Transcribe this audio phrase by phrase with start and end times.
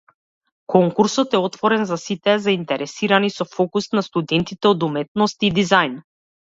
[0.73, 6.01] Конкурсот е отворен за сите заинтересирани, со фокус на студентите од уметности и дизајн.